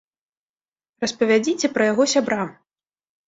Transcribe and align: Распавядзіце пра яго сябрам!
Распавядзіце 1.03 1.67
пра 1.77 1.83
яго 1.91 2.03
сябрам! 2.17 2.49